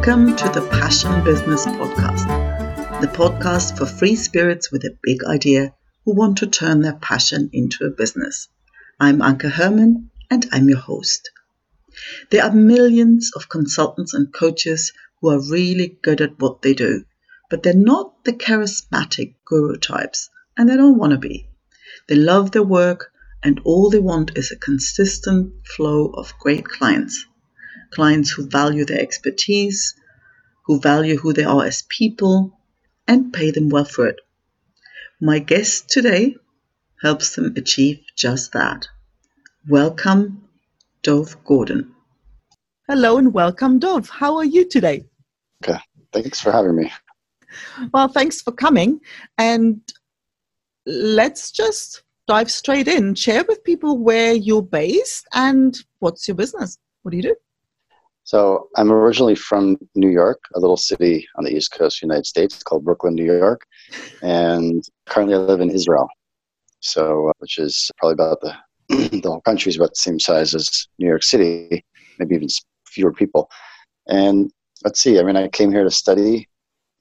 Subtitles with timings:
[0.00, 2.26] Welcome to the Passion Business Podcast,
[3.02, 5.74] the podcast for free spirits with a big idea
[6.06, 8.48] who want to turn their passion into a business.
[8.98, 11.30] I'm Anke Herman and I'm your host.
[12.30, 14.90] There are millions of consultants and coaches
[15.20, 17.04] who are really good at what they do,
[17.50, 21.50] but they're not the charismatic guru types and they don't want to be.
[22.08, 23.12] They love their work
[23.42, 27.26] and all they want is a consistent flow of great clients
[27.90, 29.94] clients who value their expertise,
[30.70, 32.56] who value who they are as people,
[33.08, 34.20] and pay them well for it.
[35.20, 36.36] My guest today
[37.02, 38.86] helps them achieve just that.
[39.68, 40.44] Welcome,
[41.02, 41.92] Dov Gordon.
[42.86, 44.08] Hello and welcome, Dov.
[44.10, 45.04] How are you today?
[45.64, 45.80] Okay,
[46.12, 46.92] thanks for having me.
[47.92, 49.00] Well, thanks for coming.
[49.38, 49.80] And
[50.86, 53.16] let's just dive straight in.
[53.16, 56.78] Share with people where you're based and what's your business.
[57.02, 57.34] What do you do?
[58.30, 62.12] So I'm originally from New York, a little city on the east coast of the
[62.12, 63.66] United States called Brooklyn, New York,
[64.22, 66.08] and currently I live in Israel.
[66.78, 68.54] So, uh, which is probably about the
[69.18, 71.84] the whole country is about the same size as New York City,
[72.20, 72.46] maybe even
[72.86, 73.50] fewer people.
[74.06, 74.48] And
[74.84, 76.48] let's see, I mean, I came here to study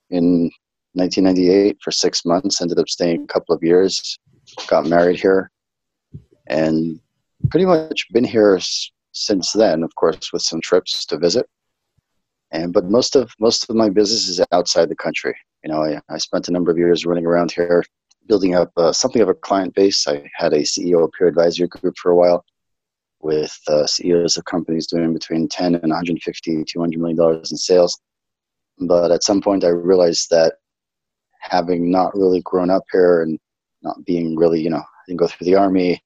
[0.10, 0.50] in
[0.94, 4.18] 1998 for six months, ended up staying a couple of years,
[4.66, 5.52] got married here,
[6.48, 7.00] and
[7.52, 8.60] pretty much been here
[9.20, 11.46] since then, of course, with some trips to visit.
[12.52, 15.36] And but most of most of my business is outside the country.
[15.64, 17.84] You know, I, I spent a number of years running around here,
[18.28, 20.08] building up uh, something of a client base.
[20.08, 22.44] I had a CEO peer advisory group for a while,
[23.22, 28.00] with uh, CEOs of companies doing between 10 and 150, 200 million dollars in sales.
[28.80, 30.56] But at some point, I realized that
[31.42, 33.38] having not really grown up here and
[33.82, 36.02] not being really, you know, I didn't go through the army,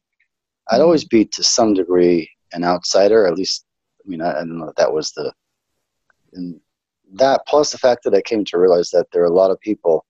[0.70, 3.28] I'd always be to some degree an outsider.
[3.28, 3.66] At least,
[4.06, 5.34] I mean, I, I don't know if that was the.
[6.34, 6.60] And
[7.14, 9.60] that plus the fact that I came to realize that there are a lot of
[9.60, 10.06] people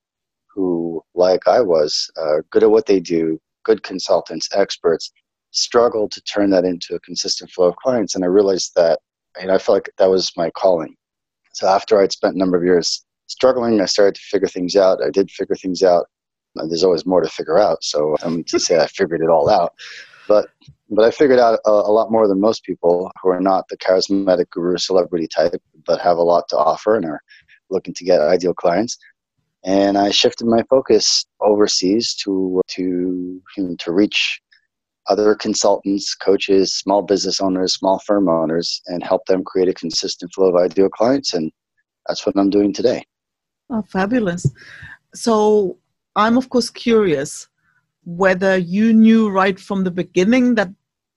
[0.46, 2.10] who, like I was,
[2.50, 5.12] good at what they do, good consultants, experts,
[5.50, 8.14] struggle to turn that into a consistent flow of clients.
[8.14, 9.00] And I realized that,
[9.40, 10.94] and I felt like that was my calling.
[11.52, 15.02] So after I'd spent a number of years struggling, I started to figure things out.
[15.02, 16.06] I did figure things out.
[16.54, 17.82] There's always more to figure out.
[17.82, 19.72] So I'm to say I figured it all out.
[20.28, 20.48] But
[20.90, 23.76] but I figured out a, a, lot more than most people who are not the
[23.76, 27.20] charismatic guru celebrity type, but have a lot to offer and are
[27.70, 28.96] looking to get ideal clients.
[29.64, 32.82] And I shifted my focus overseas to to
[33.56, 34.40] you know, to reach
[35.06, 40.32] other consultants, coaches, small business owners, small firm owners, and help them create a consistent
[40.32, 41.34] flow of ideal clients.
[41.34, 41.50] And
[42.06, 43.04] that's what I'm doing today.
[43.70, 44.46] Oh, fabulous!
[45.14, 45.78] So
[46.16, 47.48] I'm of course curious
[48.04, 50.70] whether you knew right from the beginning that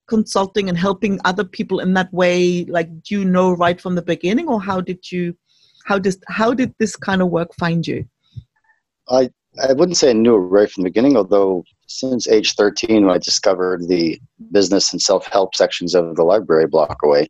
[0.08, 4.02] consulting and helping other people in that way like do you know right from the
[4.02, 5.36] beginning or how did you
[5.86, 8.06] how does how did this kind of work find you?
[9.10, 9.30] I
[9.64, 13.18] i wouldn't say i knew right from the beginning although since age 13 when i
[13.18, 14.20] discovered the
[14.52, 17.28] business and self-help sections of the library block away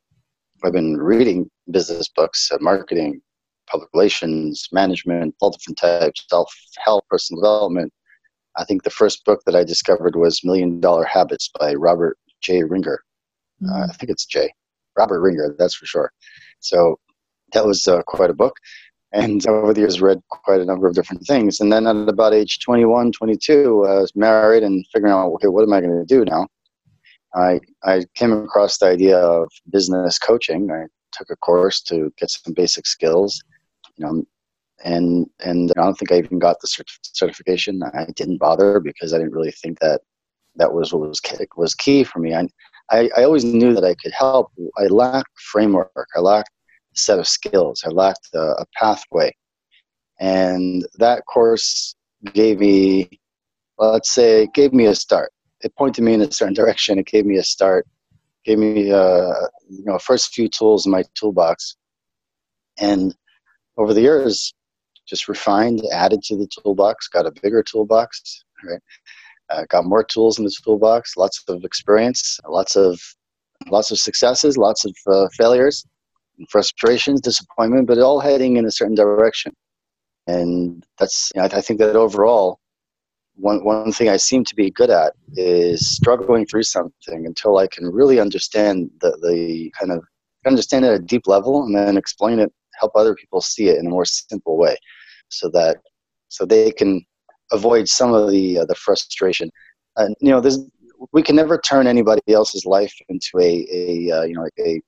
[0.63, 3.22] i've been reading business books uh, marketing
[3.68, 7.94] public relations management all different types self-help personal development
[8.57, 12.63] I think the first book that I discovered was Million Dollar Habits by Robert J.
[12.63, 13.01] Ringer.
[13.62, 13.73] Mm-hmm.
[13.73, 14.51] Uh, I think it's J.
[14.97, 16.12] Robert Ringer, that's for sure.
[16.59, 17.00] So
[17.53, 18.56] that was uh, quite a book.
[19.13, 21.59] And over the years, read quite a number of different things.
[21.59, 25.63] And then at about age 21, 22, I was married and figuring out, okay, what
[25.63, 26.47] am I going to do now?
[27.34, 30.69] I, I came across the idea of business coaching.
[30.72, 33.41] I took a course to get some basic skills.
[33.95, 34.24] You know,
[34.83, 37.81] and and I don't think I even got the cert- certification.
[37.83, 40.01] I didn't bother because I didn't really think that
[40.55, 42.33] that was what was key, was key for me.
[42.33, 42.47] I,
[42.89, 44.51] I, I always knew that I could help.
[44.77, 46.07] I lacked framework.
[46.15, 46.49] I lacked
[46.95, 47.83] a set of skills.
[47.85, 49.35] I lacked a, a pathway,
[50.19, 51.95] and that course
[52.33, 53.09] gave me,
[53.77, 55.31] let's say, it gave me a start.
[55.61, 56.99] It pointed me in a certain direction.
[56.99, 57.88] It gave me a start.
[58.45, 59.33] Gave me, uh,
[59.69, 61.75] you know, first few tools in my toolbox,
[62.80, 63.15] and
[63.77, 64.53] over the years,
[65.07, 68.81] just refined, added to the toolbox, got a bigger toolbox, right?
[69.50, 73.00] Uh, got more tools in the toolbox, lots of experience, lots of
[73.69, 75.86] lots of successes, lots of uh, failures,
[76.50, 79.54] frustrations, disappointment, but all heading in a certain direction.
[80.27, 82.59] And that's you know, I, I think that overall,
[83.36, 87.68] one one thing I seem to be good at is struggling through something until I
[87.68, 90.04] can really understand the the kind of
[90.45, 93.77] understand it at a deep level and then explain it, help other people see it
[93.77, 94.77] in a more simple way
[95.29, 95.77] so that
[96.29, 97.06] so they can
[97.51, 99.50] avoid some of the uh, the frustration.
[99.95, 100.59] And you know, there's
[101.13, 104.81] we can never turn anybody else's life into a a uh, you know like a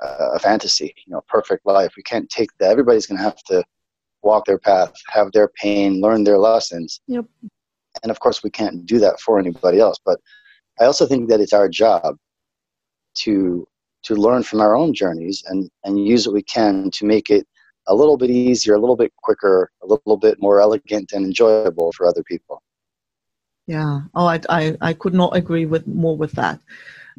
[0.00, 1.94] a fantasy, you know, perfect life.
[1.96, 2.70] We can't take that.
[2.70, 3.64] Everybody's going to have to
[4.22, 7.00] walk their path, have their pain, learn their lessons.
[7.06, 7.24] Yep.
[8.02, 9.98] And of course, we can't do that for anybody else.
[10.04, 10.20] But
[10.80, 12.16] I also think that it's our job
[13.18, 13.66] to
[14.02, 17.46] to learn from our own journeys and and use what we can to make it
[17.88, 21.92] a little bit easier, a little bit quicker, a little bit more elegant and enjoyable
[21.92, 22.62] for other people.
[23.66, 24.00] Yeah.
[24.14, 26.60] Oh, I, I, I could not agree with more with that.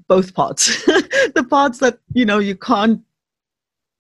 [0.08, 0.86] Both parts.
[0.86, 3.02] the parts that, you know, you can't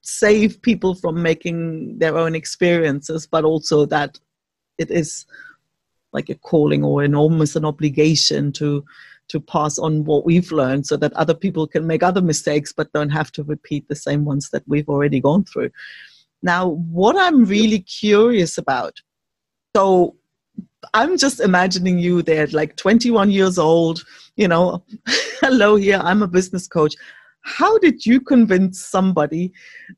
[0.01, 4.19] save people from making their own experiences, but also that
[4.77, 5.25] it is
[6.13, 8.83] like a calling or an almost an obligation to
[9.27, 12.91] to pass on what we've learned so that other people can make other mistakes but
[12.93, 15.69] don't have to repeat the same ones that we've already gone through.
[16.43, 18.93] Now, what I'm really curious about,
[19.75, 20.15] so
[20.93, 24.03] I'm just imagining you there, like 21 years old,
[24.35, 24.83] you know,
[25.41, 26.95] hello here, I'm a business coach.
[27.41, 29.53] How did you convince somebody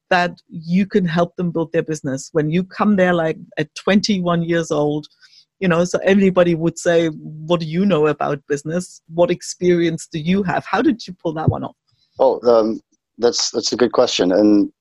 [0.09, 4.43] that you can help them build their business when you come there like at 21
[4.43, 5.07] years old?
[5.59, 9.01] You know, so everybody would say, What do you know about business?
[9.13, 10.65] What experience do you have?
[10.65, 11.75] How did you pull that one off?
[12.19, 12.79] Oh, um,
[13.17, 14.31] that's that's a good question.
[14.31, 14.71] And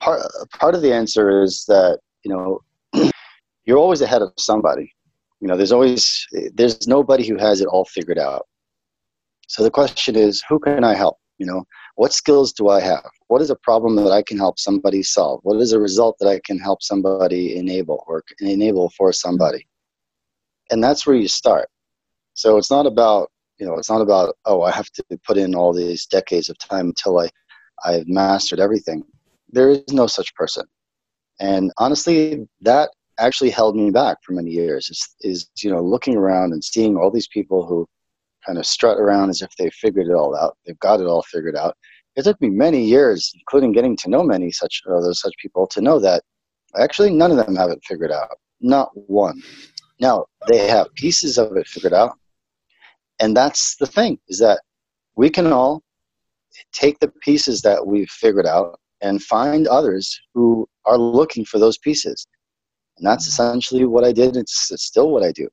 [0.00, 0.22] part
[0.58, 2.60] part of the answer is that you know
[3.66, 4.92] you're always ahead of somebody.
[5.40, 8.46] You know, there's always there's nobody who has it all figured out.
[9.48, 11.18] So the question is, who can I help?
[11.38, 11.64] You know,
[11.96, 13.04] what skills do I have?
[13.28, 15.40] What is a problem that I can help somebody solve?
[15.42, 19.66] What is a result that I can help somebody enable or enable for somebody?
[20.70, 21.68] And that's where you start.
[22.34, 25.54] So it's not about you know, it's not about oh, I have to put in
[25.54, 27.28] all these decades of time until I
[27.84, 29.04] I've mastered everything
[29.48, 30.64] there is no such person.
[31.40, 36.16] And honestly, that actually held me back for many years is, is you know looking
[36.16, 37.86] around and seeing all these people who
[38.44, 41.22] kind of strut around as if they figured it all out they've got it all
[41.22, 41.76] figured out
[42.16, 45.66] it took me many years including getting to know many such uh, those such people
[45.66, 46.22] to know that
[46.78, 49.42] actually none of them have it figured out not one
[50.00, 52.16] now they have pieces of it figured out
[53.18, 54.60] and that's the thing is that
[55.16, 55.82] we can all
[56.72, 61.78] take the pieces that we've figured out and find others who are looking for those
[61.78, 62.26] pieces.
[62.98, 63.42] And that's mm-hmm.
[63.42, 64.36] essentially what I did.
[64.36, 65.48] It's, it's still what I do.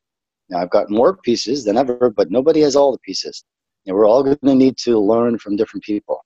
[0.50, 3.44] Now I've got more pieces than ever, but nobody has all the pieces.
[3.86, 6.24] And we're all going to need to learn from different people.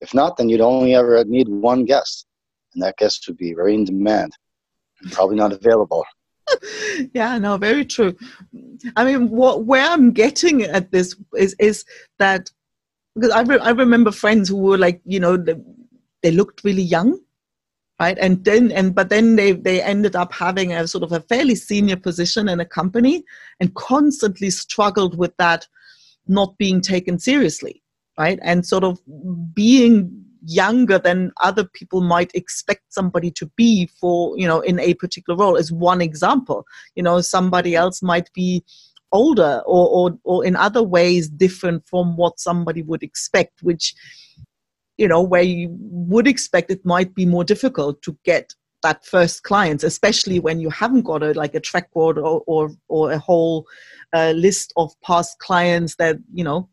[0.00, 2.26] If not, then you'd only ever need one guest,
[2.74, 4.32] and that guest would be very in demand
[5.00, 6.04] and probably not available.
[7.14, 8.14] yeah, no, very true.
[8.96, 11.84] I mean, what where I'm getting at this is is
[12.18, 12.50] that
[13.14, 15.64] because I, re- I remember friends who were like, you know, the,
[16.26, 17.18] they looked really young
[18.00, 18.18] right?
[18.20, 21.54] And then and but then they they ended up having a sort of a fairly
[21.54, 23.24] senior position in a company
[23.60, 25.66] and constantly struggled with that
[26.26, 27.82] not being taken seriously
[28.18, 28.38] right?
[28.42, 28.98] And sort of
[29.54, 34.94] being younger than other people might expect somebody to be for you know in a
[34.94, 36.66] particular role is one example.
[36.94, 38.64] You know somebody else might be
[39.12, 43.94] older or or, or in other ways different from what somebody would expect which
[44.98, 49.42] you know where you would expect it might be more difficult to get that first
[49.42, 53.18] clients especially when you haven't got a like a track record or or, or a
[53.18, 53.66] whole
[54.12, 56.68] uh, list of past clients that you know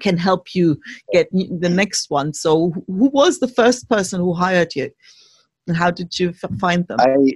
[0.00, 0.80] can help you
[1.12, 2.32] get the next one.
[2.32, 4.90] So who was the first person who hired you?
[5.66, 6.98] And how did you f- find them?
[7.00, 7.32] I,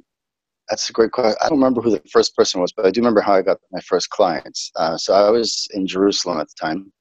[0.70, 3.00] that's a great question i don't remember who the first person was but i do
[3.00, 4.70] remember how i got my first clients.
[4.76, 6.92] Uh, so i was in jerusalem at the time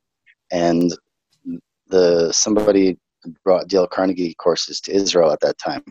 [0.51, 0.91] and
[1.89, 2.97] the somebody
[3.43, 5.83] brought Dale Carnegie courses to Israel at that time.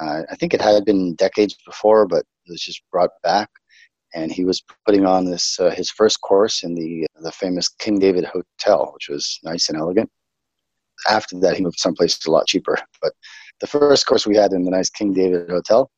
[0.00, 3.48] Uh, I think it had been decades before, but it was just brought back.
[4.14, 7.98] And he was putting on this uh, his first course in the the famous King
[7.98, 10.08] David Hotel, which was nice and elegant.
[11.08, 12.78] After that, he moved someplace a lot cheaper.
[13.02, 13.12] But
[13.60, 15.90] the first course we had in the nice King David Hotel,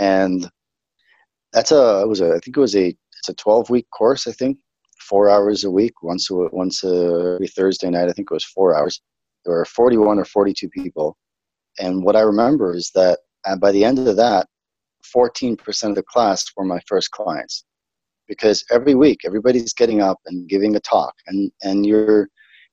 [0.00, 0.50] and
[1.52, 4.26] that's a it was a I think it was a it's a twelve week course.
[4.26, 4.58] I think
[5.00, 8.08] four hours a week, once a, once a, every Thursday night.
[8.08, 9.00] I think it was four hours
[9.44, 11.16] there were 41 or 42 people.
[11.78, 14.46] And what I remember is that uh, by the end of that,
[15.14, 17.64] 14% of the class were my first clients.
[18.26, 22.28] Because every week, everybody's getting up and giving a talk, and, and you're,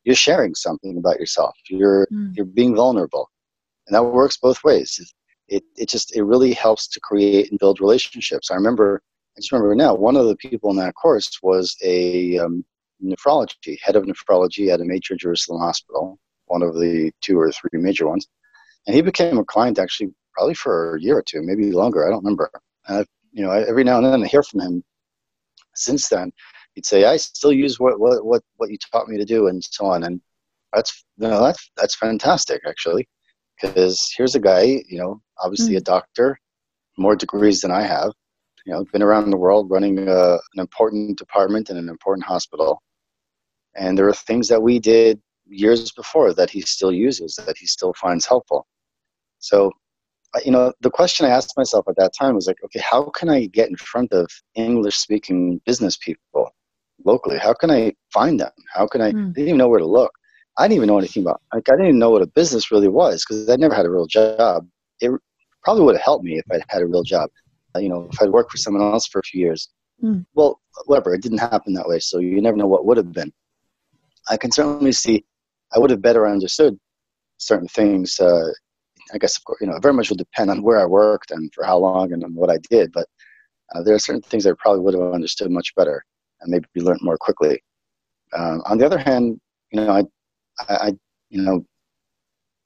[0.06, 1.54] you're sharing something about yourself.
[1.70, 2.34] You're, mm.
[2.36, 3.30] you're being vulnerable.
[3.88, 4.98] And that works both ways.
[5.50, 8.50] It, it just, it really helps to create and build relationships.
[8.50, 9.02] I remember,
[9.36, 12.64] I just remember now, one of the people in that course was a um,
[13.04, 16.18] nephrology, head of nephrology at a major Jerusalem hospital
[16.52, 18.28] one of the two or three major ones.
[18.86, 22.06] And he became a client actually probably for a year or two, maybe longer.
[22.06, 22.50] I don't remember.
[22.88, 24.84] Uh, you know, every now and then I hear from him.
[25.76, 26.32] Since then,
[26.74, 29.64] he'd say, "I still use what what what what you taught me to do," and
[29.64, 30.04] so on.
[30.04, 30.20] And
[30.74, 33.08] that's you know, that's that's fantastic actually,
[33.56, 35.78] because here's a guy, you know, obviously mm.
[35.78, 36.38] a doctor,
[36.98, 38.12] more degrees than I have,
[38.66, 42.26] you know, been around the world running a, uh, an important department in an important
[42.26, 42.82] hospital,
[43.76, 47.66] and there are things that we did years before that he still uses that he
[47.66, 48.66] still finds helpful.
[49.40, 49.72] So,
[50.46, 53.30] you know, the question I asked myself at that time was like, okay, how can
[53.30, 56.50] I get in front of English-speaking business people
[57.04, 57.38] locally?
[57.38, 58.52] How can I find them?
[58.74, 59.12] How can I?
[59.12, 59.32] Mm.
[59.32, 60.12] I didn't even know where to look.
[60.58, 61.42] I didn't even know anything about.
[61.54, 63.90] Like, I didn't even know what a business really was because I never had a
[63.90, 64.68] real job.
[65.00, 65.12] It
[65.64, 67.30] probably would have helped me if I'd had a real job.
[67.76, 69.70] You know, if I'd worked for someone else for a few years.
[70.04, 70.26] Mm.
[70.34, 71.14] Well, whatever.
[71.14, 73.32] It didn't happen that way, so you never know what would have been.
[74.30, 75.26] I can certainly see
[75.74, 76.78] I would have better understood
[77.38, 78.20] certain things.
[78.20, 78.52] Uh,
[79.14, 81.52] I guess, of course, you know, very much will depend on where I worked and
[81.54, 82.92] for how long and what I did.
[82.92, 83.08] But
[83.74, 86.04] uh, there are certain things I probably would have understood much better
[86.42, 87.62] and maybe learned more quickly.
[88.38, 89.40] Um, on the other hand,
[89.72, 90.04] you know, I,
[90.70, 90.94] I,
[91.30, 91.66] you know,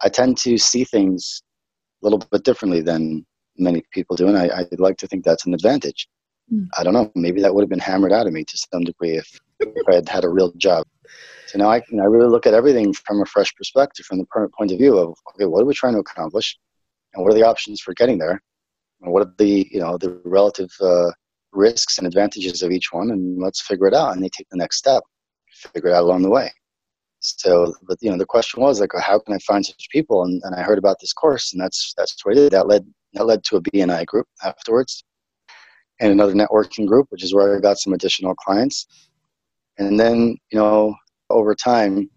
[0.02, 1.42] I tend to see things
[2.02, 3.26] a little bit differently than
[3.58, 6.08] many people do, and I, I like to think that's an advantage.
[6.54, 6.68] Mm.
[6.78, 7.12] I don't know.
[7.16, 9.96] Maybe that would have been hammered out of me to some degree if, if I
[9.96, 10.86] had had a real job.
[11.48, 14.26] So now I can I really look at everything from a fresh perspective, from the
[14.58, 16.58] point of view of okay, what are we trying to accomplish,
[17.14, 18.42] and what are the options for getting there,
[19.02, 21.12] and what are the you know the relative uh,
[21.52, 24.14] risks and advantages of each one, and let's figure it out.
[24.14, 25.04] And they take the next step,
[25.54, 26.52] figure it out along the way.
[27.20, 30.24] So, but you know, the question was like, how can I find such people?
[30.24, 32.52] And, and I heard about this course, and that's that's what I did.
[32.52, 35.04] That led that led to a BNI group afterwards,
[36.00, 38.88] and another networking group, which is where I got some additional clients.
[39.78, 40.96] And then, you know,
[41.30, 42.10] over time,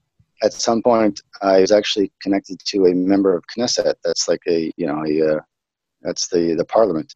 [0.42, 3.94] at some point, I was actually connected to a member of Knesset.
[4.04, 5.40] That's like a, you know, a, uh,
[6.02, 7.14] that's the the parliament.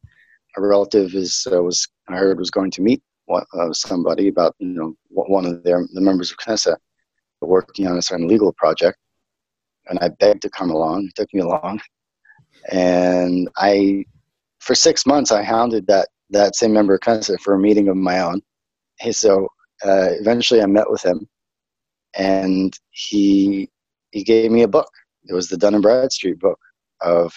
[0.57, 4.55] A relative is uh, was I heard was going to meet one, uh, somebody about
[4.59, 6.77] you know one of their the members of Knesset
[7.41, 8.97] working on a certain legal project,
[9.87, 11.03] and I begged to come along.
[11.03, 11.81] He took me along,
[12.71, 14.05] and I,
[14.59, 17.95] for six months, I hounded that that same member of Knesset for a meeting of
[17.95, 18.41] my own.
[18.99, 19.47] Hey, so
[19.85, 21.27] uh, eventually, I met with him
[22.15, 23.69] and he
[24.11, 24.89] he gave me a book.
[25.27, 26.59] It was the Dun and Bradstreet book
[27.01, 27.33] of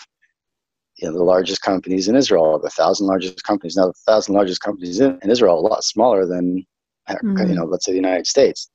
[0.97, 3.76] you know the largest companies in Israel, the thousand largest companies.
[3.76, 6.66] Now, the thousand largest companies in, in Israel are a lot smaller than
[7.09, 7.49] mm-hmm.
[7.49, 8.71] you know, let's say the United States.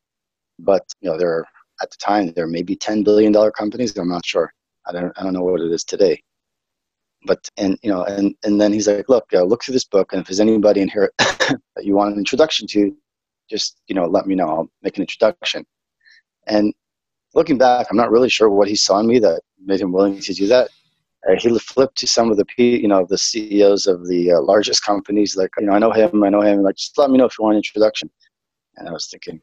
[0.60, 1.46] But you know, there are,
[1.82, 3.98] at the time there may be ten billion dollar companies.
[3.98, 4.54] I'm not sure.
[4.86, 6.22] I don't I don't know what it is today.
[7.26, 10.14] But and you know, and and then he's like, look, uh, look through this book,
[10.14, 12.96] and if there's anybody in here that you want an introduction to,
[13.50, 14.48] just you know, let me know.
[14.48, 15.66] I'll make an introduction.
[16.52, 16.74] And
[17.34, 20.20] looking back, I'm not really sure what he saw in me that made him willing
[20.20, 20.70] to do that.
[21.28, 24.84] Uh, he flipped to some of the you know the CEOs of the uh, largest
[24.84, 25.38] companies.
[25.38, 26.64] Like you know, I know him, I know him.
[26.64, 28.10] Like, just let me know if you want an introduction.
[28.76, 29.40] And I was thinking,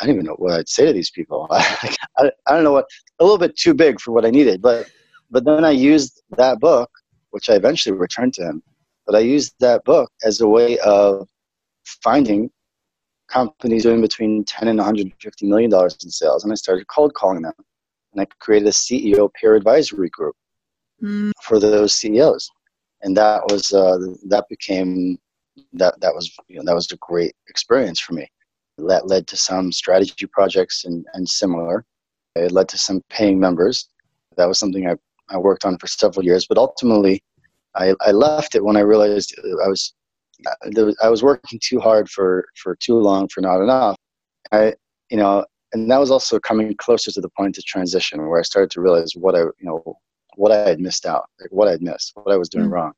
[0.00, 1.46] I don't even know what I'd say to these people.
[1.50, 2.86] I, I, I don't know what
[3.20, 4.60] a little bit too big for what I needed.
[4.60, 4.90] But
[5.30, 6.90] but then I used that book,
[7.30, 8.62] which I eventually returned to him.
[9.06, 11.28] But I used that book as a way of
[12.02, 12.50] finding
[13.28, 17.42] companies doing between 10 and 150 million dollars in sales and i started cold calling
[17.42, 17.52] them.
[18.12, 20.34] And i created a ceo peer advisory group
[21.02, 21.32] mm.
[21.42, 22.50] for those ceos
[23.02, 25.18] and that was uh, that became
[25.72, 28.28] that that was you know that was a great experience for me.
[28.78, 31.84] That led to some strategy projects and, and similar.
[32.36, 33.88] It led to some paying members.
[34.36, 34.94] That was something i,
[35.28, 37.22] I worked on for several years but ultimately
[37.74, 39.92] I, I left it when i realized i was
[41.02, 43.96] I was working too hard for for too long for not enough.
[44.52, 44.74] I
[45.10, 48.42] you know, and that was also coming closer to the point of transition where I
[48.42, 49.98] started to realize what I you know
[50.36, 52.74] what I had missed out, like what I had missed, what I was doing mm-hmm.
[52.74, 52.92] wrong.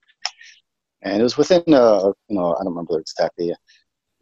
[1.03, 3.55] And it was within uh, you know I don't remember exactly.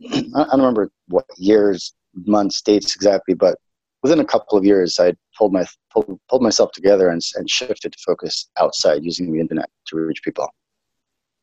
[0.13, 3.59] I don't remember what years, months, dates exactly, but
[4.05, 7.93] within a couple of years, I pulled my pulled, pulled myself together and and shifted
[7.93, 10.49] to focus outside using the internet to reach people.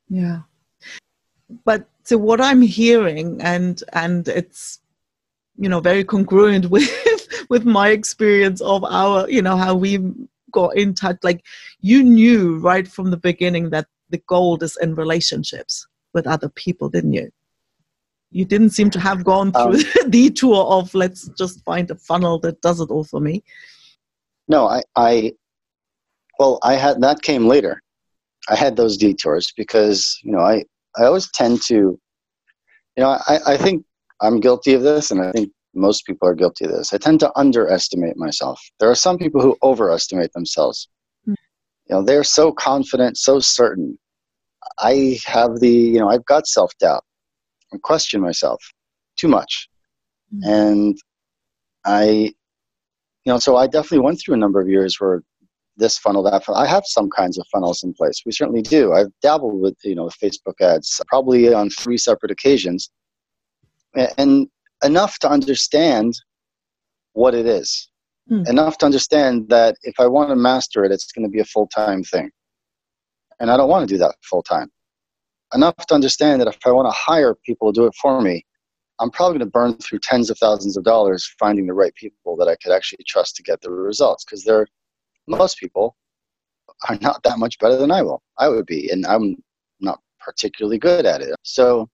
[0.08, 0.42] Yeah
[1.64, 4.80] but so what I'm hearing, and and it's
[5.58, 10.00] you know very congruent with with my experience of our you know how we
[10.52, 11.18] got in touch.
[11.24, 11.44] Like
[11.82, 16.90] you knew right from the beginning that the gold is in relationships with other people,
[16.90, 17.30] didn't you?
[18.32, 21.96] You didn't seem to have gone through um, the detour of let's just find a
[21.96, 23.44] funnel that does it all for me.
[24.48, 25.34] No, I, I,
[26.38, 27.82] well, I had that came later.
[28.50, 30.66] I had those detours because you know I
[30.98, 32.00] I always tend to, you
[32.98, 33.86] know, I, I think
[34.22, 36.94] I'm guilty of this, and I think most people are guilty of this.
[36.94, 38.62] I tend to underestimate myself.
[38.80, 40.88] There are some people who overestimate themselves.
[41.28, 41.36] Mm.
[41.88, 43.98] You know, they're so confident, so certain.
[44.80, 47.04] I have the, you know, I've got self doubt.
[47.74, 48.64] I question myself
[49.18, 49.68] too much.
[50.34, 50.46] Mm.
[50.46, 50.98] And
[51.86, 52.34] I,
[53.26, 55.24] you know, so I definitely went through a number of years where
[55.78, 56.62] this funnel, that funnel.
[56.62, 58.22] I have some kinds of funnels in place.
[58.26, 58.94] We certainly do.
[58.94, 62.90] I've dabbled with, you know, Facebook ads probably on three separate occasions,
[64.18, 64.48] and
[64.84, 66.14] enough to understand
[67.14, 67.90] what it is.
[68.28, 68.44] Hmm.
[68.48, 71.46] Enough to understand that if I want to master it, it's going to be a
[71.46, 72.32] full time thing.
[73.40, 74.72] And I don't want to do that full time.
[75.54, 78.46] Enough to understand that if I want to hire people to do it for me,
[79.00, 82.36] I'm probably going to burn through tens of thousands of dollars finding the right people
[82.38, 84.68] that I could actually trust to get the results because they're
[85.28, 85.96] most people
[86.90, 88.22] are not that much better than I will.
[88.38, 89.36] I would be, and I'm
[89.80, 91.36] not particularly good at it.
[91.44, 91.90] So,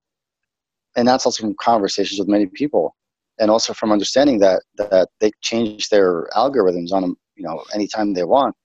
[0.96, 2.96] and that's also from conversations with many people,
[3.40, 8.14] and also from understanding that that they change their algorithms on them, you know, anytime
[8.14, 8.56] they want,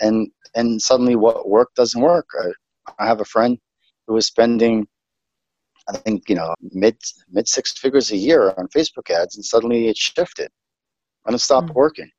[0.00, 2.26] and and suddenly what work doesn't work.
[2.40, 2.50] I,
[2.98, 3.58] I have a friend
[4.06, 4.86] who was spending
[5.88, 6.96] I think you know mid
[7.30, 10.48] mid six figures a year on Facebook ads, and suddenly it shifted,
[11.26, 11.78] and it stopped mm-hmm.
[11.78, 12.10] working.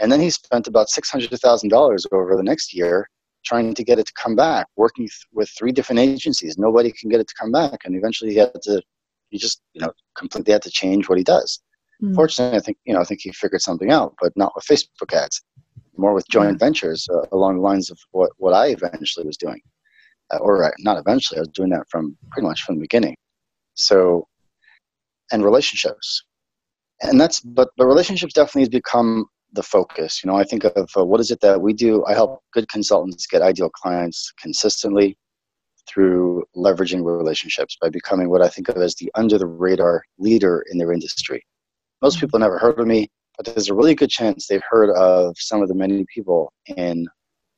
[0.00, 3.06] And then he spent about six hundred thousand dollars over the next year
[3.44, 6.58] trying to get it to come back, working th- with three different agencies.
[6.58, 8.82] Nobody can get it to come back, and eventually he had to.
[9.28, 11.60] He just you know completely had to change what he does.
[12.02, 12.14] Mm-hmm.
[12.14, 15.12] Fortunately, I think you know I think he figured something out, but not with Facebook
[15.12, 15.42] ads,
[15.96, 19.60] more with joint ventures uh, along the lines of what what I eventually was doing.
[20.32, 23.16] Uh, or uh, not eventually, I was doing that from pretty much from the beginning.
[23.74, 24.26] So,
[25.32, 26.24] and relationships,
[27.02, 30.22] and that's but but relationships definitely has become the focus.
[30.22, 32.04] You know, I think of uh, what is it that we do.
[32.06, 35.16] I help good consultants get ideal clients consistently
[35.88, 40.64] through leveraging relationships by becoming what I think of as the under the radar leader
[40.70, 41.44] in their industry.
[42.02, 45.36] Most people never heard of me, but there's a really good chance they've heard of
[45.38, 47.06] some of the many people in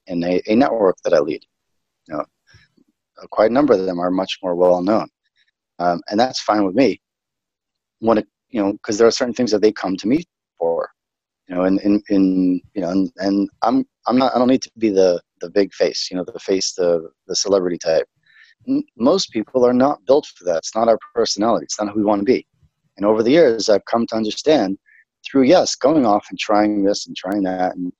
[0.06, 1.44] in a, a network that I lead.
[2.08, 2.25] You know,
[3.30, 5.08] quite a number of them are much more well known,
[5.78, 7.00] um, and that's fine with me.
[8.00, 10.25] When it, you know, because there are certain things that they come to me
[10.58, 10.90] for,
[11.49, 14.62] you know, and in, in you know, and, and I'm I'm not I don't need
[14.62, 18.06] to be the the big face, you know, the face, the the celebrity type.
[18.97, 20.58] Most people are not built for that.
[20.58, 21.64] It's not our personality.
[21.64, 22.47] It's not who we want to be.
[22.97, 24.78] And over the years, I've come to understand
[25.28, 27.93] through yes, going off and trying this and trying that, and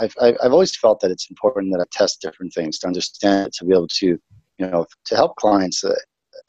[0.00, 3.64] I've I've always felt that it's important that I test different things to understand to
[3.64, 4.18] be able to
[4.60, 5.94] you know, to help clients uh,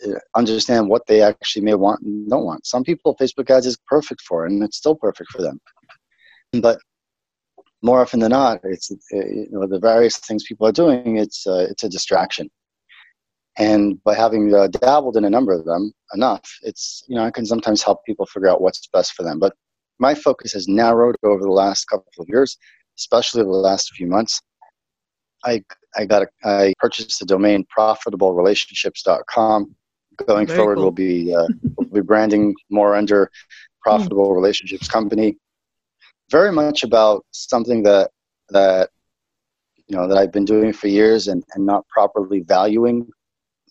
[0.06, 2.68] uh, understand what they actually may want and don't want.
[2.68, 5.60] Some people, Facebook ads is perfect for, and it's still perfect for them.
[6.54, 6.80] But
[7.82, 11.18] more often than not, it's you know the various things people are doing.
[11.18, 12.50] It's uh, it's a distraction,
[13.58, 17.32] and by having uh, dabbled in a number of them enough, it's you know I
[17.32, 19.40] can sometimes help people figure out what's best for them.
[19.40, 19.54] But
[20.00, 22.58] my focus has narrowed over the last couple of years,
[22.98, 24.42] especially the last few months.
[25.46, 25.64] I
[25.96, 29.76] I got a, I purchased the domain profitablerelationships.com.
[30.28, 30.84] Going Very forward, cool.
[30.84, 33.32] we'll be uh, we'll be branding more under
[33.82, 34.36] Profitable mm.
[34.36, 35.38] Relationships Company.
[36.32, 38.12] Very much about something that
[38.50, 38.90] that
[39.88, 43.08] you know that I've been doing for years and, and not properly valuing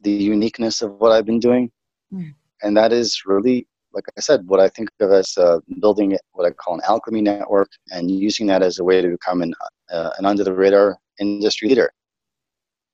[0.03, 1.70] the uniqueness of what I've been doing,
[2.12, 2.35] mm.
[2.62, 6.46] and that is really like I said, what I think of as uh, building what
[6.46, 9.53] I call an alchemy network and using that as a way to become an,
[9.90, 11.90] uh, an under the radar industry leader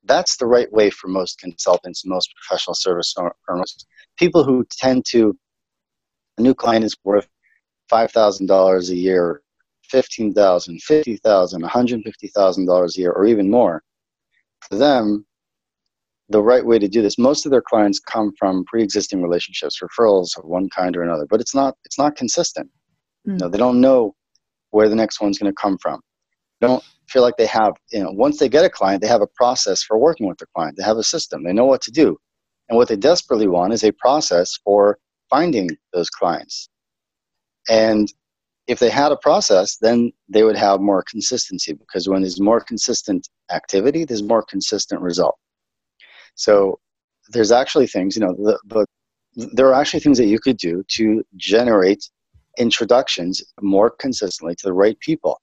[0.07, 3.13] that's the right way for most consultants, most professional service
[3.45, 3.85] firms.
[4.17, 5.37] People who tend to,
[6.37, 7.27] a new client is worth
[7.91, 9.41] $5,000 a year,
[9.93, 13.83] $15,000, $50,000, $150,000 a year, or even more.
[14.69, 15.25] For them,
[16.29, 20.37] the right way to do this, most of their clients come from pre-existing relationships, referrals
[20.37, 22.69] of one kind or another, but it's not, it's not consistent.
[23.27, 23.39] Mm.
[23.39, 24.15] No, they don't know
[24.71, 26.01] where the next one's going to come from.
[26.59, 29.21] They don't feel like they have, you know, once they get a client, they have
[29.21, 30.75] a process for working with the client.
[30.77, 31.43] They have a system.
[31.43, 32.17] They know what to do.
[32.69, 34.97] And what they desperately want is a process for
[35.29, 36.69] finding those clients.
[37.69, 38.11] And
[38.67, 42.59] if they had a process, then they would have more consistency because when there's more
[42.59, 45.37] consistent activity, there's more consistent result.
[46.35, 46.79] So
[47.29, 48.85] there's actually things, you know, the, the,
[49.53, 52.09] there are actually things that you could do to generate
[52.57, 55.39] introductions more consistently to the right people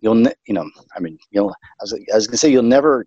[0.00, 3.06] you'll you know i mean you'll I was, I was gonna say you'll never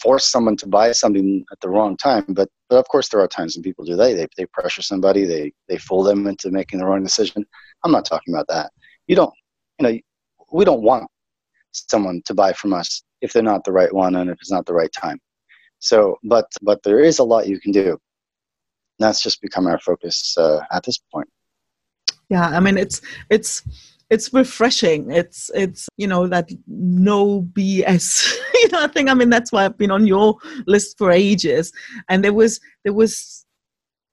[0.00, 3.28] force someone to buy something at the wrong time but but of course there are
[3.28, 4.14] times when people do that.
[4.14, 7.44] They, they pressure somebody they they fool them into making the wrong decision.
[7.84, 8.70] I'm not talking about that.
[9.06, 9.32] You don't
[9.78, 9.98] you know
[10.52, 11.06] we don't want
[11.72, 14.66] someone to buy from us if they're not the right one and if it's not
[14.66, 15.18] the right time.
[15.78, 17.98] So but but there is a lot you can do.
[18.98, 21.28] That's just become our focus uh, at this point.
[22.28, 23.00] Yeah i mean it's
[23.30, 23.62] it's
[24.10, 25.10] it's refreshing.
[25.10, 29.64] It's it's you know that no BS you know I think I mean that's why
[29.64, 31.72] I've been on your list for ages.
[32.08, 33.44] And there was there was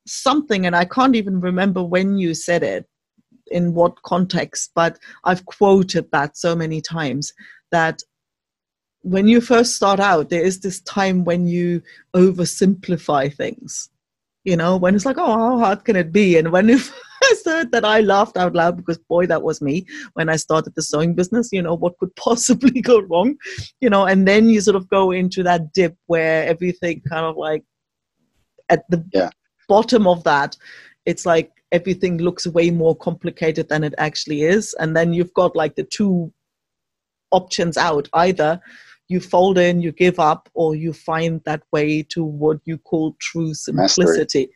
[0.07, 2.85] something, and I can't even remember when you said it.
[3.51, 7.33] in what context, but I've quoted that so many times
[7.71, 8.01] that
[9.01, 11.81] when you first start out, there is this time when you
[12.15, 13.89] oversimplify things.
[14.43, 16.37] You know, when it's like, oh, how hard can it be?
[16.37, 16.79] And when you
[17.29, 20.73] first heard that, I laughed out loud because, boy, that was me when I started
[20.75, 21.49] the sewing business.
[21.51, 23.35] You know, what could possibly go wrong?
[23.81, 27.37] You know, and then you sort of go into that dip where everything kind of
[27.37, 27.63] like
[28.69, 29.29] at the Yeah.
[29.67, 30.57] bottom of that,
[31.05, 34.73] it's like everything looks way more complicated than it actually is.
[34.79, 36.31] And then you've got like the two
[37.31, 38.61] options out either
[39.07, 43.15] you fold in, you give up, or you find that way to what you call
[43.19, 44.49] true simplicity.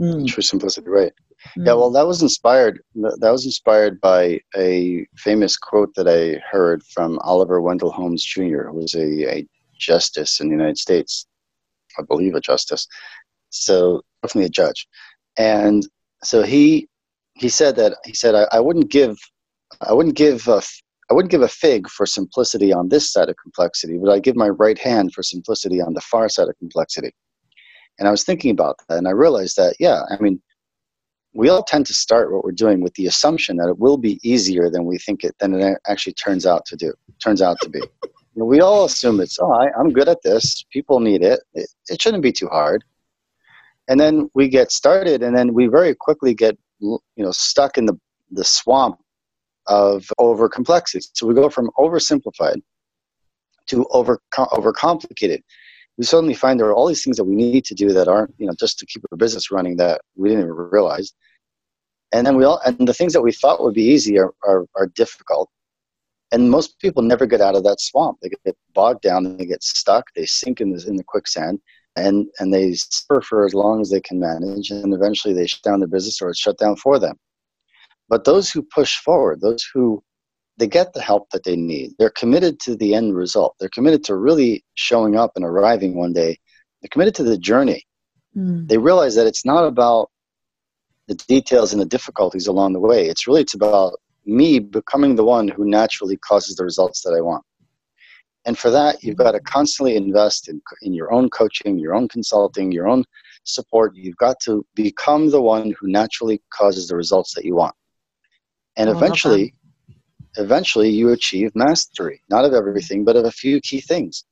[0.00, 1.12] Mm, True simplicity, right?
[1.56, 1.66] Mm.
[1.66, 2.80] Yeah, well, that was inspired.
[2.94, 8.68] That was inspired by a famous quote that I heard from Oliver Wendell Holmes Jr.,
[8.68, 9.46] who was a, a
[9.78, 11.26] justice in the United States,
[11.98, 12.86] I believe a justice,
[13.50, 14.86] so definitely a judge,
[15.38, 15.86] and
[16.22, 16.88] so he
[17.34, 19.16] he said that he said I, I wouldn't give
[19.80, 20.62] I wouldn't give a,
[21.10, 24.36] I wouldn't give a fig for simplicity on this side of complexity, but I give
[24.36, 27.12] my right hand for simplicity on the far side of complexity.
[27.98, 30.40] And I was thinking about that, and I realized that yeah, I mean
[31.38, 34.18] we all tend to start what we're doing with the assumption that it will be
[34.28, 37.70] easier than we think it than it actually turns out to do turns out to
[37.70, 37.80] be.
[38.34, 40.64] You know, we all assume it's oh I, i'm good at this.
[40.72, 41.40] People need it.
[41.54, 42.84] it it shouldn't be too hard.
[43.88, 47.86] And then we get started and then we very quickly get you know stuck in
[47.86, 47.98] the
[48.30, 49.00] the swamp
[49.66, 52.60] of over complexity so we go from oversimplified
[53.70, 55.40] to over overcomplicated.
[55.96, 58.32] We suddenly find there are all these things that we need to do that aren't,
[58.38, 61.12] you know, just to keep our business running that we didn't even realize.
[62.12, 64.66] And then we all, and the things that we thought would be easy are, are,
[64.76, 65.50] are difficult.
[66.32, 68.18] And most people never get out of that swamp.
[68.20, 71.58] They get bogged down, they get stuck, they sink in the, in the quicksand,
[71.96, 74.70] and, and they suffer for as long as they can manage.
[74.70, 77.16] And eventually they shut down their business or it's shut down for them.
[78.08, 80.02] But those who push forward, those who
[80.58, 81.92] they get the help that they need.
[81.98, 83.54] They're committed to the end result.
[83.58, 86.38] They're committed to really showing up and arriving one day.
[86.82, 87.86] They're committed to the journey.
[88.36, 88.68] Mm.
[88.68, 90.10] They realize that it's not about
[91.08, 93.06] the details and the difficulties along the way.
[93.06, 97.20] It's really it's about me becoming the one who naturally causes the results that I
[97.20, 97.44] want.
[98.44, 99.24] And for that, you've mm-hmm.
[99.24, 103.04] got to constantly invest in, in your own coaching, your own consulting, your own
[103.44, 103.96] support.
[103.96, 107.74] You've got to become the one who naturally causes the results that you want.
[108.76, 109.06] And Oh, I love that.
[109.06, 109.54] eventually,
[110.36, 114.24] eventually you achieve mastery, not of everything, but of a few key things.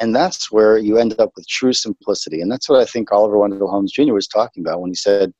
[0.00, 2.40] And that's where you end up with true simplicity.
[2.40, 4.12] And that's what I think Oliver Wendell Holmes Jr.
[4.12, 5.32] was talking about when he said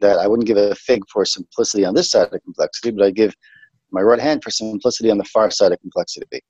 [0.00, 3.10] that I wouldn't give a fig for simplicity on this side of complexity, but I
[3.10, 3.34] give
[3.90, 6.40] my right hand for simplicity on the far side of complexity.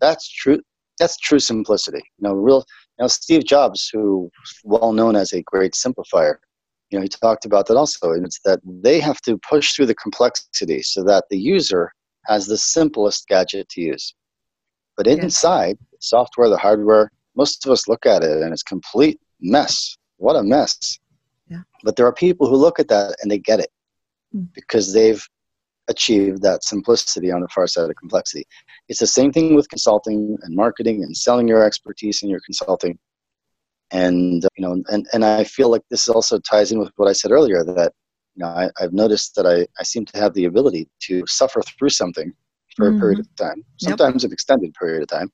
[0.00, 0.60] That's true.
[0.98, 2.02] That's true simplicity.
[2.18, 2.64] You know, real.
[2.98, 4.30] You know, Steve Jobs, who
[4.64, 6.36] well known as a great simplifier,
[6.90, 8.12] you know, he talked about that also.
[8.12, 11.92] And it's that they have to push through the complexity so that the user
[12.26, 14.14] has the simplest gadget to use.
[14.96, 19.20] But inside, the software, the hardware, most of us look at it and it's complete
[19.40, 19.96] mess.
[20.16, 20.98] What a mess.
[21.48, 21.62] Yeah.
[21.84, 23.70] But there are people who look at that and they get it
[24.34, 24.48] Mm.
[24.54, 25.24] because they've
[25.88, 28.44] achieved that simplicity on the far side of complexity.
[28.88, 32.98] It's the same thing with consulting and marketing and selling your expertise in your consulting.
[33.92, 37.12] And you know, and, and I feel like this also ties in with what I
[37.12, 37.92] said earlier that
[38.34, 41.62] you know I, I've noticed that I, I seem to have the ability to suffer
[41.62, 42.32] through something
[42.76, 43.90] for a period of time, Yep.
[43.90, 45.32] sometimes an extended period of time,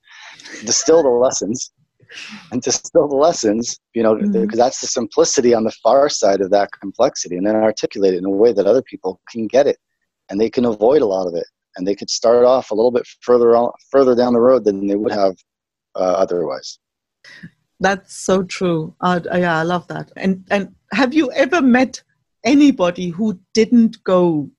[0.64, 1.72] distill the lessons,
[2.50, 4.32] and distill the lessons, you know, Mhm.
[4.42, 8.18] because that's the simplicity on the far side of that complexity, and then articulate it
[8.18, 9.78] in a way that other people can get it,
[10.28, 11.46] and they can avoid a lot of it,
[11.76, 14.86] and they could start off a little bit further on, further down the road than
[14.86, 15.34] they would have
[15.94, 16.78] uh, otherwise.
[17.80, 18.94] That's so true.
[19.00, 20.12] Uh, yeah, I love that.
[20.16, 22.02] And and have you ever met
[22.44, 24.50] anybody who didn't go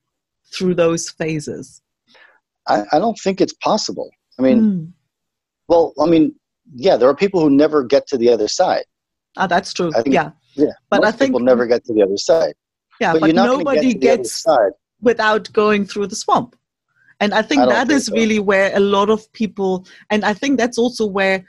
[0.52, 1.80] through those phases?
[2.66, 4.10] I, I don't think it's possible.
[4.38, 4.92] I mean, Mm.
[5.68, 6.34] well, I mean,
[6.74, 8.84] yeah, there are people who never get to the other side.
[9.36, 9.90] Ah, that's true.
[9.92, 12.54] Think- yeah, Yeah, But most I think- people never get to the other side.
[13.00, 13.12] yeah.
[13.12, 14.72] but, But, nobody get to the other gets side.
[15.00, 16.56] without going through the swamp.
[17.20, 18.14] And I think I that think is so.
[18.14, 21.44] really where a lot of people, and I think that's also where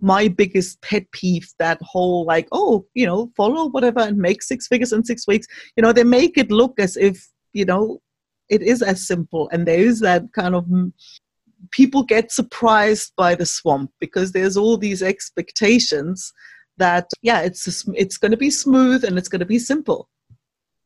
[0.00, 4.66] my biggest pet peeve that whole like, oh, you know, follow whatever and make six
[4.66, 5.46] figures in six weeks.
[5.76, 8.00] You know, they make it look as if, you know,
[8.48, 9.48] it is as simple.
[9.52, 10.64] And there is that kind of
[11.70, 16.32] people get surprised by the swamp because there's all these expectations
[16.78, 20.08] that, yeah, it's, it's going to be smooth and it's going to be simple.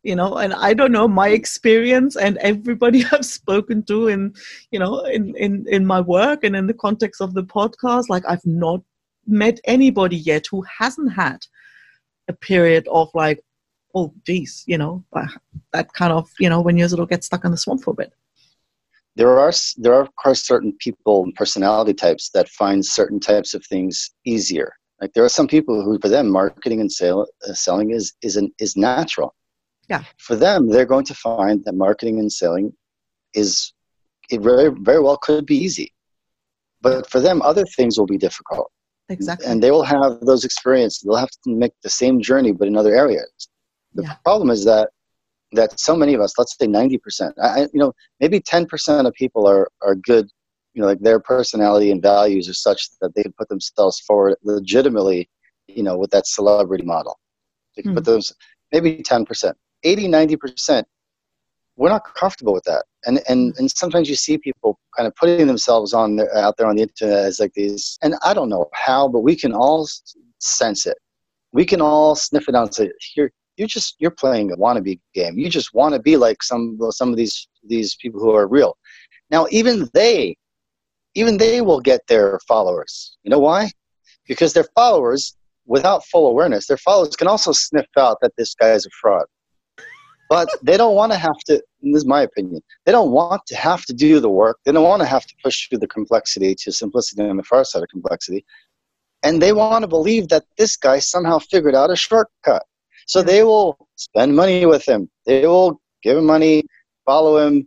[0.02, 4.34] You know and i don't know my experience and everybody i've spoken to in
[4.70, 8.22] you know in in in my work and in the context of the podcast like
[8.28, 8.82] i've not
[9.26, 11.38] met anybody yet who hasn't had
[12.28, 13.42] a period of like
[13.94, 15.04] oh geez you know
[15.72, 17.92] that kind of you know when you sort of get stuck in the swamp for
[17.92, 18.12] a bit
[19.16, 23.54] there are there are of course certain people and personality types that find certain types
[23.54, 24.72] of things easier.
[25.00, 28.36] Like there are some people who for them marketing and sale, uh, selling is is
[28.36, 29.34] an, is natural.
[29.88, 30.02] Yeah.
[30.18, 32.72] For them they're going to find that marketing and selling
[33.34, 33.72] is
[34.30, 35.92] it very very well could be easy.
[36.80, 38.70] But for them other things will be difficult.
[39.08, 39.46] Exactly.
[39.46, 41.02] And they will have those experiences.
[41.02, 43.48] They'll have to make the same journey but in other areas.
[43.94, 44.14] The yeah.
[44.24, 44.90] problem is that
[45.54, 49.46] that so many of us let's say 90% I, you know maybe 10% of people
[49.46, 50.28] are are good
[50.74, 54.36] you know like their personality and values are such that they can put themselves forward
[54.42, 55.28] legitimately
[55.68, 57.18] you know with that celebrity model.
[57.76, 57.96] They can mm.
[57.96, 58.32] put those
[58.72, 60.84] maybe 10% 80 90%
[61.76, 62.84] we're not comfortable with that.
[63.06, 66.68] And and and sometimes you see people kind of putting themselves on there, out there
[66.68, 69.86] on the internet as like these and i don't know how but we can all
[70.38, 70.98] sense it.
[71.52, 75.00] We can all sniff it out and say here you just you're playing a wannabe
[75.14, 75.38] game.
[75.38, 78.76] You just want to be like some some of these these people who are real.
[79.30, 80.36] Now even they
[81.14, 83.16] even they will get their followers.
[83.22, 83.70] You know why?
[84.26, 85.36] Because their followers
[85.66, 89.24] without full awareness their followers can also sniff out that this guy is a fraud.
[90.28, 93.56] But they don't want to have to this is my opinion they don't want to
[93.56, 94.58] have to do the work.
[94.64, 97.64] They don't want to have to push through the complexity to simplicity on the far
[97.64, 98.44] side of complexity.
[99.22, 102.66] And they want to believe that this guy somehow figured out a shortcut
[103.06, 106.64] so they will spend money with him they will give him money
[107.04, 107.66] follow him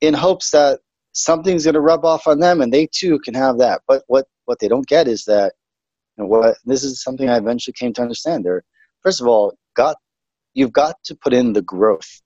[0.00, 0.80] in hopes that
[1.12, 4.26] something's going to rub off on them and they too can have that but what
[4.46, 5.52] what they don't get is that
[6.16, 8.62] you know, what this is something i eventually came to understand there
[9.02, 9.96] first of all got
[10.54, 12.22] you've got to put in the growth.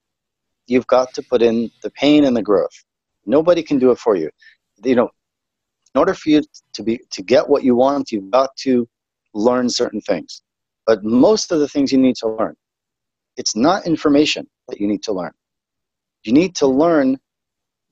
[0.67, 2.85] You've got to put in the pain and the growth.
[3.27, 4.31] Nobody can do it for you.
[4.85, 5.11] You know,
[5.95, 6.43] in order for you
[6.75, 8.87] to be to get what you want, you've got to
[9.35, 10.43] learn certain things.
[10.89, 12.55] But most of the things you need to learn,
[13.37, 15.33] it's not information that you need to learn.
[16.25, 17.19] You need to learn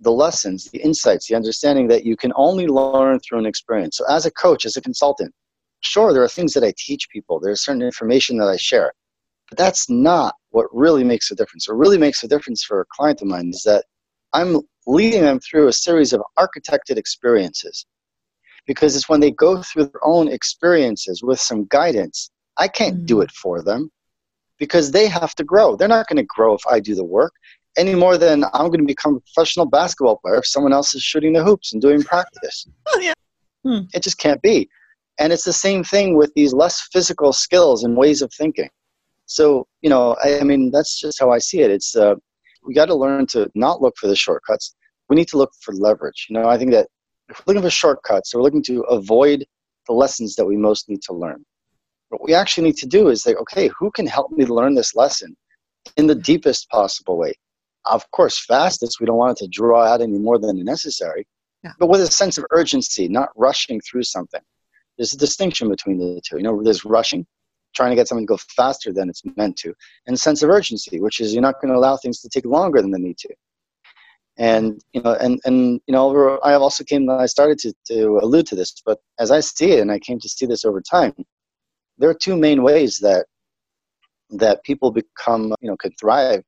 [0.01, 3.99] the lessons, the insights, the understanding that you can only learn through an experience.
[3.99, 5.31] So, as a coach, as a consultant,
[5.81, 8.95] sure, there are things that I teach people, there's certain information that I share.
[9.51, 11.69] But that's not what really makes a difference.
[11.69, 13.85] What really makes a difference for a client of mine is that
[14.33, 17.85] I'm leading them through a series of architected experiences.
[18.67, 23.07] Because it's when they go through their own experiences with some guidance, I can't mm-hmm.
[23.07, 23.91] do it for them
[24.59, 25.77] because they have to grow.
[25.77, 27.33] They're not going to grow if I do the work
[27.77, 31.03] any more than I'm going to become a professional basketball player if someone else is
[31.03, 32.67] shooting the hoops and doing practice.
[32.89, 33.13] Oh, yeah.
[33.65, 33.87] Hmm.
[33.95, 34.69] It just can't be.
[35.19, 38.71] And it's the same thing with these less physical skills and ways of thinking.
[39.27, 41.71] So, you know, I, I mean, that's just how I see it.
[41.71, 42.15] It's, uh,
[42.65, 44.75] we got to learn to not look for the shortcuts.
[45.09, 46.27] We need to look for leverage.
[46.31, 46.89] You know, I think that
[47.29, 49.45] if we're looking for shortcuts, we're looking to avoid
[49.87, 51.45] the lessons that we most need to learn.
[52.09, 54.95] What we actually need to do is like, okay, who can help me learn this
[54.95, 55.37] lesson
[55.97, 57.35] in the deepest possible way?
[57.85, 59.01] Of course, fastest.
[59.01, 61.27] We don't want it to draw out any more than necessary,
[61.65, 61.73] yeah.
[61.79, 64.41] but with a sense of urgency, not rushing through something.
[64.97, 66.39] There's a distinction between the two.
[66.39, 67.27] You know, there's rushing,
[67.75, 69.75] trying to get something to go faster than it's meant to,
[70.07, 72.45] and a sense of urgency, which is you're not going to allow things to take
[72.45, 73.35] longer than they need to.
[74.39, 77.09] And you know, and and you know, I also came.
[77.09, 80.19] I started to to allude to this, but as I see it, and I came
[80.21, 81.15] to see this over time,
[81.99, 83.27] there are two main ways that
[84.31, 86.43] that people become, you know, could thrive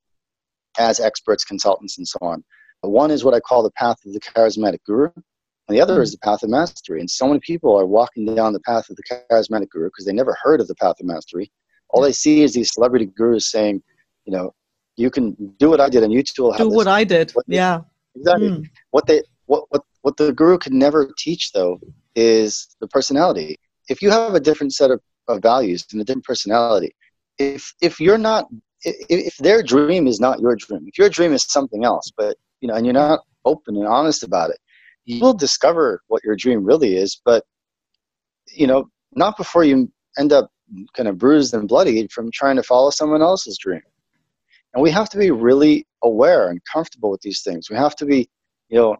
[0.78, 2.44] as experts, consultants, and so on.
[2.82, 6.12] One is what I call the path of the charismatic guru, and the other is
[6.12, 7.00] the path of mastery.
[7.00, 10.12] And so many people are walking down the path of the charismatic guru because they
[10.12, 11.50] never heard of the path of mastery.
[11.90, 13.82] All they see is these celebrity gurus saying,
[14.24, 14.54] you know,
[14.96, 17.30] you can do what I did and you too will have do what I did.
[17.32, 17.80] What they, yeah.
[18.16, 18.48] Exactly.
[18.48, 18.64] Mm.
[18.90, 21.80] What they what, what what the guru could never teach though
[22.14, 23.56] is the personality.
[23.88, 26.94] If you have a different set of, of values and a different personality,
[27.38, 28.46] if if you're not
[28.82, 32.68] if, their dream is not your dream, if your dream is something else, but you
[32.68, 34.58] know, and you're not open and honest about it,
[35.04, 37.44] you will discover what your dream really is, but
[38.54, 40.50] you know, not before you end up
[40.94, 43.80] kind of bruised and bloodied from trying to follow someone else's dream.
[44.74, 47.70] And we have to be really aware and comfortable with these things.
[47.70, 48.28] We have to be,
[48.68, 48.96] you know,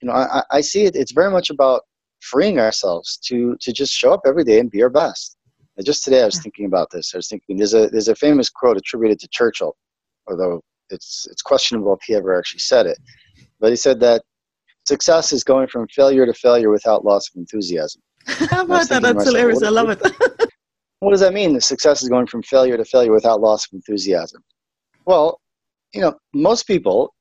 [0.00, 0.94] you know, I, I see it.
[0.94, 1.82] It's very much about
[2.20, 5.37] freeing ourselves to to just show up every day and be our best.
[5.78, 7.14] And just today, I was thinking about this.
[7.14, 9.74] I was thinking there's a there's a famous quote attributed to Churchill,
[10.28, 10.60] although
[10.90, 12.98] it's it's questionable if he ever actually said it.
[13.60, 14.22] But he said that
[14.88, 18.00] Success is going from failure to failure without loss of enthusiasm.
[18.26, 19.02] How about that?
[19.02, 19.62] That's hilarious.
[19.62, 20.00] I love it.
[21.00, 21.52] what does that mean?
[21.52, 24.42] The success is going from failure to failure without loss of enthusiasm.
[25.04, 25.42] Well,
[25.92, 27.12] you know, most people,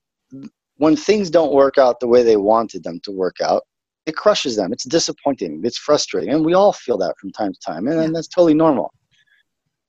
[0.77, 3.63] when things don't work out the way they wanted them to work out,
[4.07, 4.71] it crushes them.
[4.73, 5.61] It's disappointing.
[5.63, 6.33] It's frustrating.
[6.33, 7.87] And we all feel that from time to time.
[7.87, 8.91] And, and that's totally normal.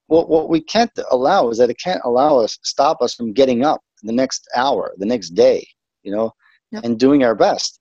[0.09, 3.65] what what we can't allow is that it can't allow us stop us from getting
[3.65, 5.67] up the next hour, the next day,
[6.03, 6.33] you know,
[6.71, 6.85] Yep.
[6.85, 7.81] and doing our best.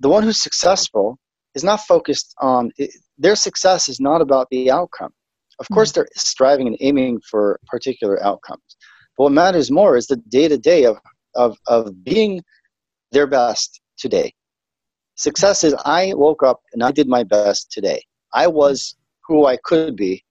[0.00, 1.16] The one who's successful
[1.54, 5.12] is not focused on it, their success is not about the outcome.
[5.60, 5.74] Of mm-hmm.
[5.74, 8.68] course, they're striving and aiming for particular outcomes.
[9.16, 10.96] But what matters more is the day to day of
[11.36, 12.42] of of being
[13.12, 14.32] their best today.
[15.20, 18.02] Success is I woke up and I did my best today.
[18.32, 20.24] I was who I could be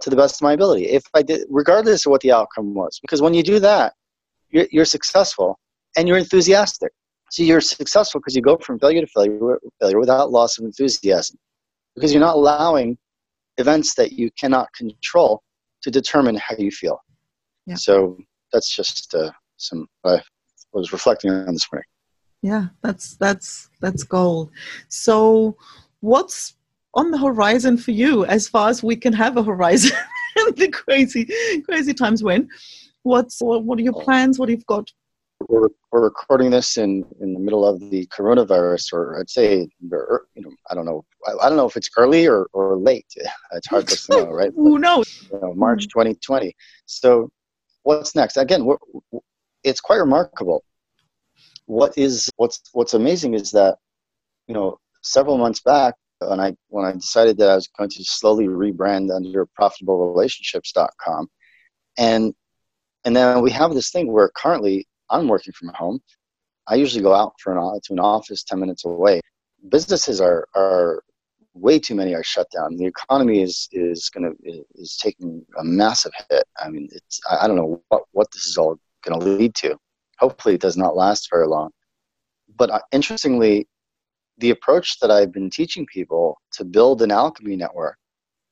[0.00, 0.86] to the best of my ability.
[0.86, 3.92] If I did, regardless of what the outcome was, because when you do that,
[4.48, 5.58] you're, you're successful
[5.98, 6.92] and you're enthusiastic.
[7.30, 11.36] So you're successful because you go from failure to failure, failure without loss of enthusiasm,
[11.94, 12.96] because you're not allowing
[13.58, 15.42] events that you cannot control
[15.82, 16.98] to determine how you feel.
[17.66, 17.74] Yeah.
[17.74, 18.16] So
[18.50, 20.22] that's just uh, some I
[20.72, 21.84] was reflecting on this morning.
[22.42, 24.50] Yeah, that's that's that's gold.
[24.88, 25.56] So,
[26.00, 26.54] what's
[26.94, 29.96] on the horizon for you, as far as we can have a horizon
[30.36, 31.28] in the crazy,
[31.64, 32.48] crazy times when?
[33.04, 34.38] What's what, what are your plans?
[34.38, 34.90] What have you've got?
[35.48, 40.18] We're, we're recording this in, in the middle of the coronavirus, or I'd say, you
[40.36, 43.06] know, I don't know, I, I don't know if it's early or, or late.
[43.52, 44.52] It's hard to know, right?
[44.54, 45.28] Who knows?
[45.32, 46.54] you know, March 2020.
[46.86, 47.30] So,
[47.82, 48.36] what's next?
[48.36, 48.76] Again, we're,
[49.64, 50.64] it's quite remarkable.
[51.66, 53.78] What is what's what's amazing is that
[54.46, 58.04] you know several months back when I when I decided that I was going to
[58.04, 61.28] slowly rebrand under ProfitableRelationships.com,
[61.98, 62.34] and
[63.04, 66.00] and then we have this thing where currently I'm working from home.
[66.66, 69.20] I usually go out for an to an office 10 minutes away.
[69.68, 71.02] Businesses are are
[71.54, 72.76] way too many are shut down.
[72.76, 76.44] The economy is is going to is taking a massive hit.
[76.58, 79.76] I mean, it's I don't know what what this is all going to lead to.
[80.22, 81.70] Hopefully, it does not last very long.
[82.56, 83.68] But uh, interestingly,
[84.38, 87.98] the approach that I've been teaching people to build an alchemy network,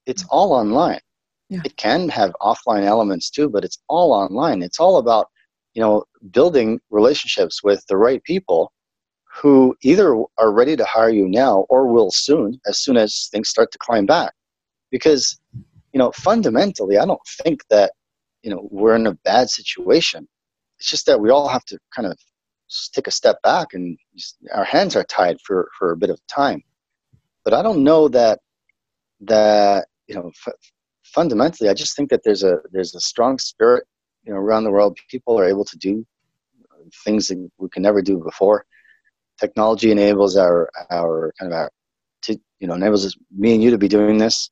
[0.04, 1.00] it's all online.
[1.48, 1.60] Yeah.
[1.64, 4.62] It can have offline elements too, but it's all online.
[4.62, 5.28] It's all about
[5.74, 8.72] you know building relationships with the right people
[9.40, 13.48] who either are ready to hire you now or will soon as soon as things
[13.48, 14.32] start to climb back
[14.90, 15.38] because
[15.92, 17.92] you know fundamentally i don't think that
[18.42, 20.26] you know we're in a bad situation
[20.80, 22.18] it's just that we all have to kind of
[22.92, 23.98] take a step back and
[24.54, 26.62] our hands are tied for for a bit of time.
[27.44, 28.40] But i don't know that
[29.20, 30.54] that you know f-
[31.04, 33.84] fundamentally i just think that there's a there's a strong spirit
[34.24, 34.98] you know around the world.
[35.08, 36.06] People are able to do
[36.72, 38.64] uh, things that we can never do before.
[39.38, 41.70] Technology enables our our kind of our
[42.22, 44.50] to you know enables us, me and you to be doing this.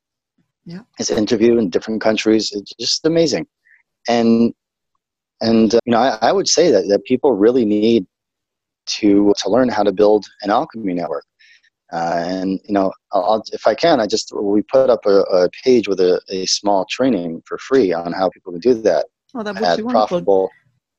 [0.65, 0.81] Yeah.
[0.99, 2.51] this interview in different countries.
[2.53, 3.47] It's just amazing.
[4.07, 4.53] And
[5.41, 8.05] and uh, you know I, I would say that, that people really need
[8.87, 11.25] to to learn how to build an alchemy network
[11.93, 15.19] uh, and you know I'll, I'll- if i can i just we put up a,
[15.21, 19.05] a page with a, a small training for free on how people can do that
[19.35, 19.91] Oh, that would be wonderful.
[19.91, 20.49] profitable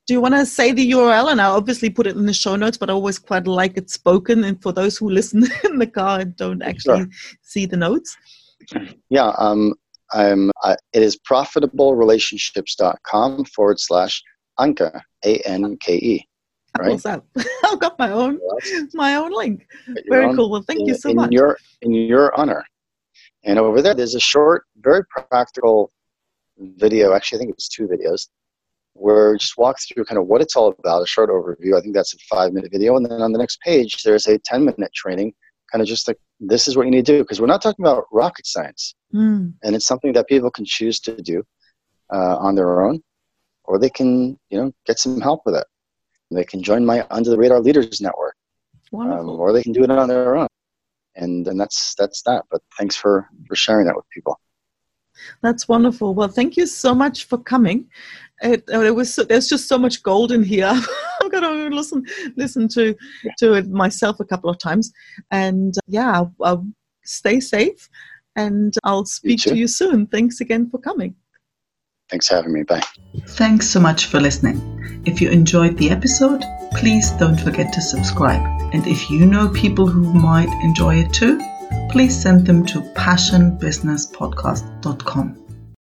[0.06, 1.30] Do you want to say the URL?
[1.32, 3.90] And I obviously put it in the show notes, but I always quite like it
[3.90, 4.44] spoken.
[4.44, 7.06] And for those who listen in the car and don't actually
[7.42, 8.16] see the notes,
[9.08, 9.74] Yeah, um,
[10.12, 10.50] I'm.
[10.62, 14.22] Uh, it is profitablerelationships.com forward slash
[14.60, 16.26] Anke A N K E.
[16.78, 16.92] Right.
[16.92, 17.22] was that?
[17.64, 18.38] I've got my own
[18.94, 19.66] my own link.
[20.08, 20.50] Very own- cool.
[20.50, 21.32] Well, thank you in- so in much.
[21.32, 22.64] Your in your honor,
[23.44, 25.90] and over there, there's a short, very practical
[26.58, 27.12] video.
[27.12, 28.28] Actually, I think it's two videos
[28.94, 31.02] where just walk through kind of what it's all about.
[31.02, 31.76] A short overview.
[31.76, 34.38] I think that's a five minute video, and then on the next page, there's a
[34.38, 35.32] ten minute training.
[35.72, 37.84] Kind of just like this is what you need to do because we're not talking
[37.84, 38.94] about rocket science.
[39.14, 41.42] Mm, and it's something that people can choose to do
[42.12, 43.02] uh, on their own,
[43.70, 45.66] or they can, you know, get some help with it.
[46.32, 48.34] They can join my Under the Radar Leaders Network,
[48.92, 50.48] um, or they can do it on their own.
[51.16, 52.44] And and that's that's that.
[52.50, 54.38] But thanks for for sharing that with people.
[55.42, 56.14] That's wonderful.
[56.14, 57.88] Well, thank you so much for coming.
[58.42, 60.72] It, uh, it was so, there's just so much gold in here.
[61.20, 62.04] I'm gonna listen
[62.36, 63.32] listen to Yeah.
[63.38, 64.92] to it myself a couple of times,
[65.30, 66.66] and uh, yeah, I'll, I'll
[67.04, 67.88] stay safe,
[68.36, 70.06] and I'll speak to you soon.
[70.06, 71.14] Thanks again for coming.
[72.10, 72.64] Thanks for having me.
[72.64, 72.82] Bye.
[73.28, 75.02] Thanks so much for listening.
[75.06, 76.42] If you enjoyed the episode,
[76.74, 78.42] please don't forget to subscribe.
[78.72, 81.40] And if you know people who might enjoy it too,
[81.90, 85.36] please send them to passionbusinesspodcast.com.